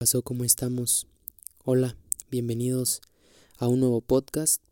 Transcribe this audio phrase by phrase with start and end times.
[0.00, 0.22] pasó?
[0.22, 1.06] ¿Cómo estamos?
[1.62, 1.94] Hola,
[2.30, 3.02] bienvenidos
[3.58, 4.62] a un nuevo podcast.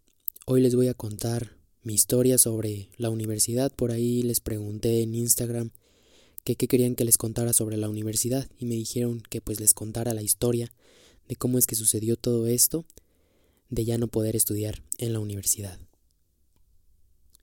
[0.46, 3.70] Hoy les voy a contar mi historia sobre la universidad.
[3.70, 5.70] Por ahí les pregunté en Instagram
[6.44, 9.74] que qué querían que les contara sobre la universidad y me dijeron que pues les
[9.74, 10.72] contara la historia
[11.28, 12.86] de cómo es que sucedió todo esto
[13.68, 15.78] de ya no poder estudiar en la universidad.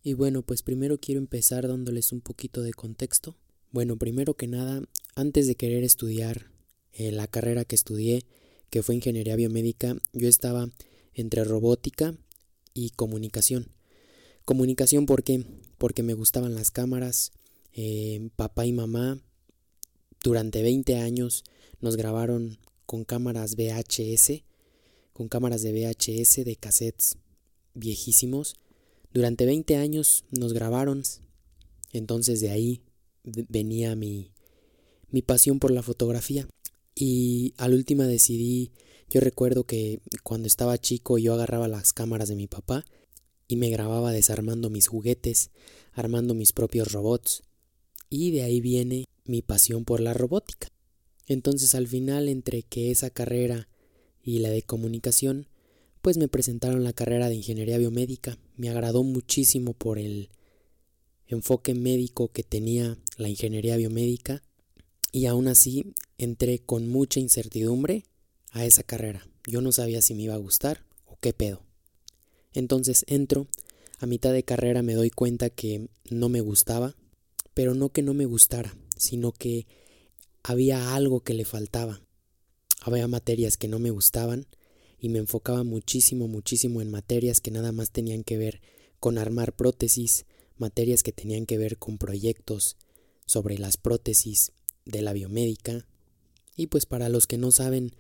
[0.01, 3.37] Y bueno, pues primero quiero empezar dándoles un poquito de contexto.
[3.69, 4.81] Bueno, primero que nada,
[5.13, 6.54] antes de querer estudiar
[6.95, 8.25] eh, la carrera que estudié,
[8.69, 10.69] que fue ingeniería biomédica, yo estaba
[11.13, 12.15] entre robótica
[12.73, 13.67] y comunicación.
[14.45, 15.43] Comunicación, ¿por qué?
[15.77, 17.31] Porque me gustaban las cámaras.
[17.73, 19.19] Eh, papá y mamá
[20.23, 21.43] durante 20 años
[21.81, 24.43] nos grabaron con cámaras VHS,
[25.13, 27.17] con cámaras de VHS de cassettes
[27.73, 28.55] viejísimos.
[29.13, 31.03] Durante 20 años nos grabaron,
[31.91, 32.81] entonces de ahí
[33.23, 34.31] venía mi,
[35.09, 36.47] mi pasión por la fotografía.
[36.95, 38.71] Y al última decidí,
[39.09, 42.85] yo recuerdo que cuando estaba chico yo agarraba las cámaras de mi papá
[43.49, 45.51] y me grababa desarmando mis juguetes,
[45.91, 47.43] armando mis propios robots.
[48.09, 50.69] Y de ahí viene mi pasión por la robótica.
[51.27, 53.67] Entonces al final entre que esa carrera
[54.23, 55.47] y la de comunicación,
[56.01, 58.37] pues me presentaron la carrera de ingeniería biomédica.
[58.55, 60.29] Me agradó muchísimo por el
[61.27, 64.43] enfoque médico que tenía la ingeniería biomédica
[65.15, 68.03] y aún así entré con mucha incertidumbre
[68.51, 69.25] a esa carrera.
[69.47, 71.61] Yo no sabía si me iba a gustar o qué pedo.
[72.51, 73.47] Entonces entro,
[73.99, 76.97] a mitad de carrera me doy cuenta que no me gustaba,
[77.53, 79.67] pero no que no me gustara, sino que
[80.43, 82.01] había algo que le faltaba.
[82.81, 84.47] Había materias que no me gustaban
[84.99, 88.59] y me enfocaba muchísimo, muchísimo en materias que nada más tenían que ver
[88.99, 90.25] con armar prótesis,
[90.57, 92.75] materias que tenían que ver con proyectos
[93.25, 94.51] sobre las prótesis,
[94.85, 95.85] de la biomédica.
[96.55, 97.95] Y pues para los que no saben,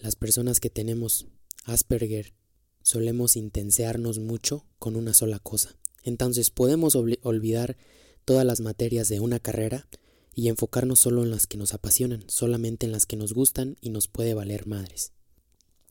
[0.00, 1.26] las personas que tenemos
[1.64, 2.34] Asperger
[2.82, 5.76] solemos intensearnos mucho con una sola cosa.
[6.04, 7.76] Entonces podemos olvidar
[8.24, 9.88] todas las materias de una carrera
[10.34, 13.90] y enfocarnos solo en las que nos apasionan, solamente en las que nos gustan y
[13.90, 15.12] nos puede valer madres.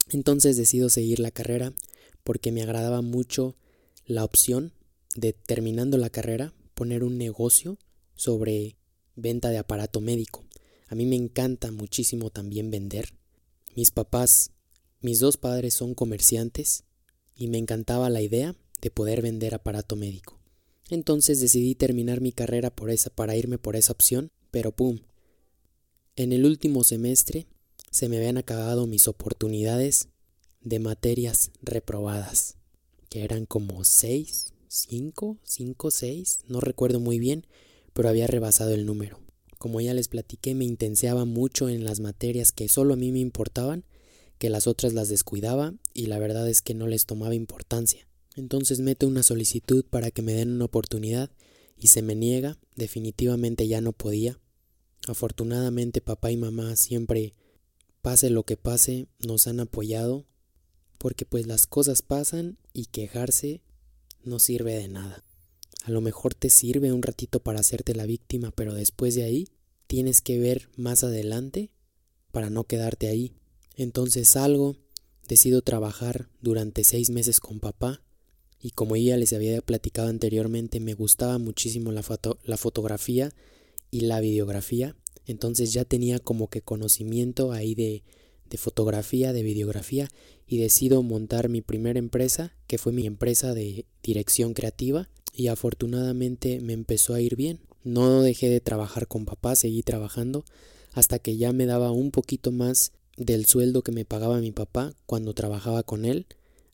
[0.09, 1.73] Entonces decido seguir la carrera
[2.23, 3.55] porque me agradaba mucho
[4.05, 4.71] la opción
[5.15, 7.77] de terminando la carrera poner un negocio
[8.15, 8.77] sobre
[9.17, 10.45] venta de aparato médico.
[10.87, 13.13] A mí me encanta muchísimo también vender.
[13.75, 14.51] Mis papás,
[15.01, 16.85] mis dos padres son comerciantes
[17.35, 20.39] y me encantaba la idea de poder vender aparato médico.
[20.89, 22.73] Entonces decidí terminar mi carrera
[23.13, 24.99] para irme por esa opción, pero pum.
[26.15, 27.47] En el último semestre
[27.91, 30.07] se me habían acabado mis oportunidades
[30.61, 32.55] de materias reprobadas,
[33.09, 37.45] que eran como seis, cinco, cinco, seis, no recuerdo muy bien,
[37.97, 39.19] pero había rebasado el número.
[39.57, 43.17] Como ya les platiqué, me intenseaba mucho en las materias que solo a mí me
[43.17, 43.85] importaban,
[44.37, 48.07] que las otras las descuidaba y la verdad es que no les tomaba importancia.
[48.35, 51.31] Entonces meto una solicitud para que me den una oportunidad
[51.75, 54.39] y se me niega, definitivamente ya no podía.
[55.07, 57.33] Afortunadamente papá y mamá siempre,
[58.03, 60.27] pase lo que pase, nos han apoyado,
[60.99, 63.63] porque pues las cosas pasan y quejarse
[64.23, 65.26] no sirve de nada.
[65.87, 69.47] A lo mejor te sirve un ratito para hacerte la víctima, pero después de ahí
[69.87, 71.69] tienes que ver más adelante
[72.33, 73.31] para no quedarte ahí.
[73.77, 74.75] Entonces salgo,
[75.29, 78.01] decido trabajar durante seis meses con papá
[78.59, 83.33] y como ya les había platicado anteriormente me gustaba muchísimo la, foto la fotografía
[83.89, 84.93] y la videografía.
[85.25, 88.03] Entonces ya tenía como que conocimiento ahí de,
[88.49, 90.09] de fotografía, de videografía
[90.45, 96.59] y decido montar mi primera empresa, que fue mi empresa de dirección creativa y afortunadamente
[96.59, 97.59] me empezó a ir bien.
[97.83, 100.43] No dejé de trabajar con papá, seguí trabajando
[100.93, 104.95] hasta que ya me daba un poquito más del sueldo que me pagaba mi papá
[105.05, 106.25] cuando trabajaba con él.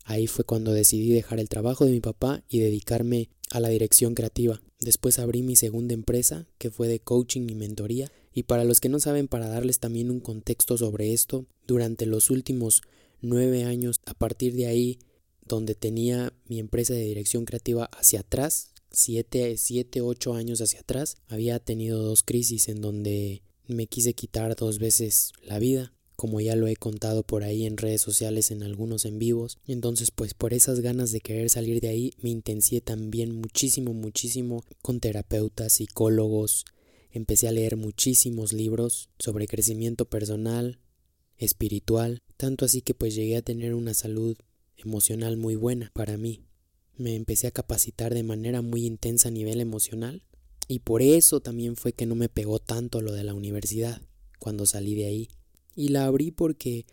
[0.05, 4.15] Ahí fue cuando decidí dejar el trabajo de mi papá y dedicarme a la dirección
[4.15, 4.61] creativa.
[4.79, 8.11] Después abrí mi segunda empresa, que fue de coaching y mentoría.
[8.33, 12.29] Y para los que no saben, para darles también un contexto sobre esto, durante los
[12.29, 12.81] últimos
[13.21, 14.99] nueve años, a partir de ahí
[15.53, 21.17] donde tenía mi empresa de dirección creativa hacia atrás, siete, siete, ocho años hacia atrás,
[21.27, 26.55] había tenido dos crisis en donde me quise quitar dos veces la vida, como ya
[26.55, 29.57] lo he contado por ahí en redes sociales en algunos en vivos.
[29.67, 34.63] Entonces, pues por esas ganas de querer salir de ahí, me intensié también muchísimo, muchísimo
[34.81, 36.65] con terapeutas, psicólogos.
[37.11, 40.79] Empecé a leer muchísimos libros sobre crecimiento personal,
[41.37, 44.37] espiritual, tanto así que pues llegué a tener una salud
[44.83, 46.43] emocional muy buena para mí.
[46.97, 50.23] Me empecé a capacitar de manera muy intensa a nivel emocional
[50.67, 54.01] y por eso también fue que no me pegó tanto lo de la universidad
[54.39, 55.29] cuando salí de ahí.
[55.75, 56.85] Y la abrí porque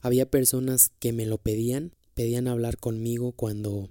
[0.00, 3.90] había personas que me lo pedían, pedían hablar conmigo cuando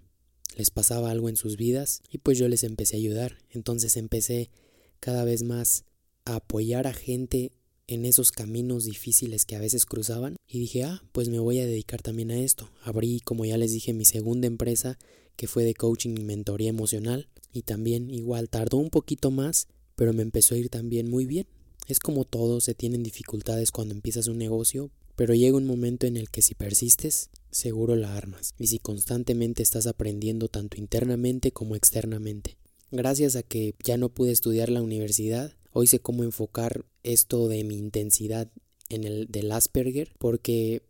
[0.58, 3.38] les pasaba algo en sus vidas y pues yo les empecé a ayudar.
[3.50, 4.52] Entonces empecé
[5.00, 5.86] cada vez más
[6.26, 7.54] a apoyar a gente
[7.94, 11.66] en esos caminos difíciles que a veces cruzaban y dije, ah, pues me voy a
[11.66, 12.70] dedicar también a esto.
[12.84, 14.98] Abrí, como ya les dije, mi segunda empresa
[15.36, 19.68] que fue de coaching y mentoría emocional y también igual tardó un poquito más,
[19.98, 21.48] pero me empezó a ir también muy bien.
[21.86, 26.16] Es como todo, se tienen dificultades cuando empiezas un negocio, pero llega un momento en
[26.16, 28.54] el que si persistes, seguro la armas.
[28.58, 32.56] Y si constantemente estás aprendiendo tanto internamente como externamente.
[32.90, 37.64] Gracias a que ya no pude estudiar la universidad, hoy sé cómo enfocar esto de
[37.64, 38.52] mi intensidad
[38.90, 40.84] en el del Asperger porque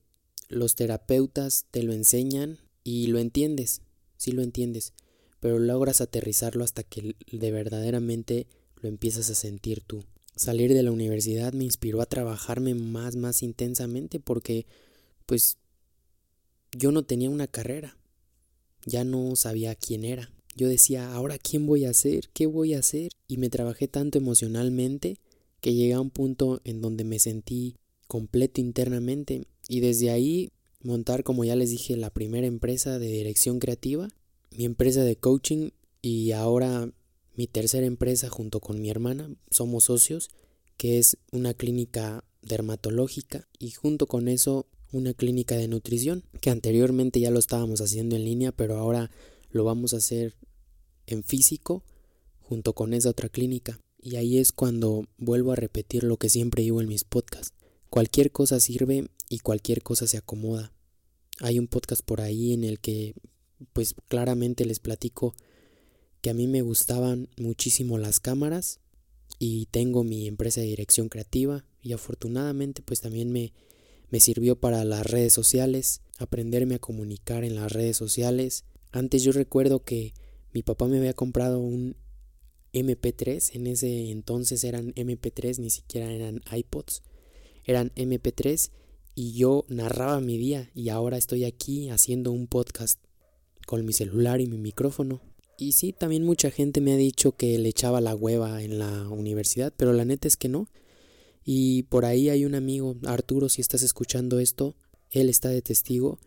[0.50, 3.82] los terapeutas te lo enseñan y lo entiendes,
[4.18, 4.94] sí lo entiendes,
[5.40, 8.48] pero logras aterrizarlo hasta que de verdaderamente
[8.82, 10.04] lo empiezas a sentir tú.
[10.36, 14.66] Salir de la universidad me inspiró a trabajarme más más intensamente porque
[15.26, 15.58] pues
[16.78, 17.98] yo no tenía una carrera,
[18.86, 20.32] ya no sabía quién era.
[20.56, 24.18] Yo decía, ahora quién voy a ser, qué voy a hacer y me trabajé tanto
[24.18, 25.18] emocionalmente
[25.62, 27.76] que llegué a un punto en donde me sentí
[28.08, 29.46] completo internamente.
[29.68, 30.52] Y desde ahí
[30.84, 34.10] montar, como ya les dije, la primera empresa de dirección creativa,
[34.56, 35.70] mi empresa de coaching
[36.02, 36.92] y ahora
[37.36, 40.30] mi tercera empresa junto con mi hermana, somos socios,
[40.78, 47.20] que es una clínica dermatológica y junto con eso una clínica de nutrición, que anteriormente
[47.20, 49.10] ya lo estábamos haciendo en línea, pero ahora
[49.52, 50.36] lo vamos a hacer
[51.08, 51.84] en físico
[52.42, 53.80] junto con esa otra clínica.
[54.02, 57.54] Y ahí es cuando vuelvo a repetir lo que siempre digo en mis podcasts.
[57.90, 60.74] Cualquier cosa sirve y cualquier cosa se acomoda.
[61.40, 63.14] Hay un podcast por ahí en el que
[63.74, 65.36] pues claramente les platico
[66.22, 68.80] que a mí me gustaban muchísimo las cámaras
[69.40, 73.54] y tengo mi empresa de dirección creativa y afortunadamente pues también me,
[74.10, 78.66] me sirvió para las redes sociales, aprenderme a comunicar en las redes sociales.
[78.92, 80.14] Antes yo recuerdo que
[80.54, 81.96] mi papá me había comprado un
[82.74, 87.02] MP3, en ese entonces eran MP3, ni siquiera eran iPods,
[87.64, 88.72] eran MP3
[89.16, 93.00] y yo narraba mi día y ahora estoy aquí haciendo un podcast
[93.66, 95.22] con mi celular y mi micrófono.
[95.58, 99.08] Y sí, también mucha gente me ha dicho que le echaba la hueva en la
[99.10, 100.68] universidad, pero la neta es que no.
[101.46, 104.76] Y por ahí hay un amigo, Arturo, si estás escuchando esto,
[105.12, 106.20] él está de testigo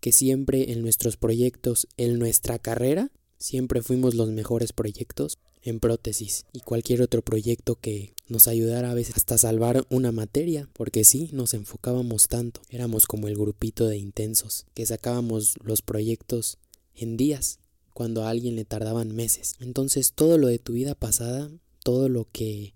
[0.00, 6.46] que siempre en nuestros proyectos, en nuestra carrera, siempre fuimos los mejores proyectos en prótesis
[6.52, 11.30] y cualquier otro proyecto que nos ayudara a veces hasta salvar una materia, porque sí,
[11.32, 16.58] nos enfocábamos tanto, éramos como el grupito de intensos, que sacábamos los proyectos
[16.94, 17.58] en días,
[17.94, 19.56] cuando a alguien le tardaban meses.
[19.60, 21.50] Entonces todo lo de tu vida pasada,
[21.82, 22.74] todo lo que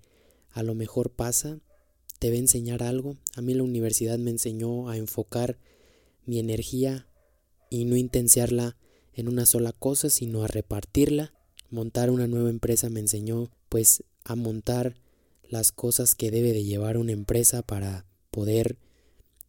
[0.50, 1.60] a lo mejor pasa,
[2.18, 3.16] te va a enseñar algo.
[3.36, 5.58] A mí la universidad me enseñó a enfocar
[6.24, 7.06] mi energía
[7.72, 8.76] y no intensiarla
[9.14, 11.32] en una sola cosa, sino a repartirla
[11.72, 14.94] montar una nueva empresa me enseñó pues a montar
[15.48, 18.76] las cosas que debe de llevar una empresa para poder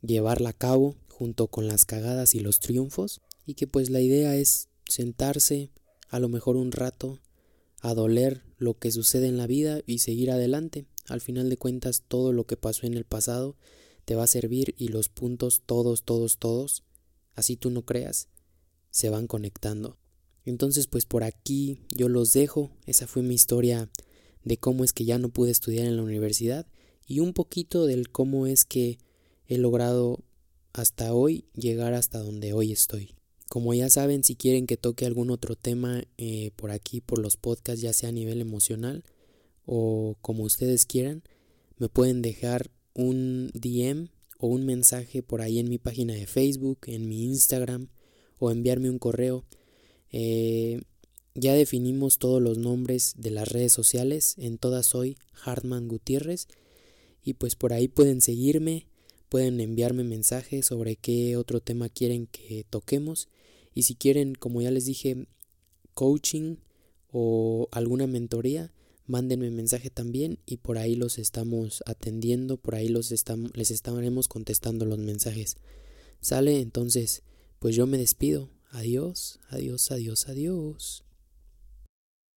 [0.01, 4.35] llevarla a cabo junto con las cagadas y los triunfos y que pues la idea
[4.37, 5.69] es sentarse
[6.09, 7.19] a lo mejor un rato
[7.81, 10.85] a doler lo que sucede en la vida y seguir adelante.
[11.09, 13.57] Al final de cuentas todo lo que pasó en el pasado
[14.05, 16.83] te va a servir y los puntos todos, todos, todos,
[17.35, 18.27] así tú no creas,
[18.89, 19.97] se van conectando.
[20.45, 23.89] Entonces pues por aquí yo los dejo, esa fue mi historia
[24.43, 26.67] de cómo es que ya no pude estudiar en la universidad
[27.07, 28.97] y un poquito del cómo es que
[29.47, 30.23] he logrado
[30.73, 33.15] hasta hoy llegar hasta donde hoy estoy.
[33.47, 37.37] Como ya saben, si quieren que toque algún otro tema eh, por aquí, por los
[37.37, 39.03] podcasts, ya sea a nivel emocional
[39.65, 41.23] o como ustedes quieran,
[41.77, 44.09] me pueden dejar un DM
[44.43, 47.87] o un mensaje por ahí en mi página de Facebook, en mi Instagram
[48.39, 49.45] o enviarme un correo
[50.11, 50.81] eh,
[51.33, 54.35] ya definimos todos los nombres de las redes sociales.
[54.37, 56.47] En todas soy Hartman Gutiérrez.
[57.23, 58.87] Y pues por ahí pueden seguirme,
[59.29, 63.29] pueden enviarme mensajes sobre qué otro tema quieren que toquemos.
[63.73, 65.25] Y si quieren, como ya les dije,
[65.93, 66.57] coaching
[67.11, 68.73] o alguna mentoría,
[69.07, 74.27] mándenme mensaje también y por ahí los estamos atendiendo, por ahí los estamos, les estaremos
[74.27, 75.57] contestando los mensajes.
[76.21, 76.61] ¿Sale?
[76.61, 77.23] Entonces,
[77.59, 78.49] pues yo me despido.
[78.71, 81.03] Adiós, adiós, adiós, adiós.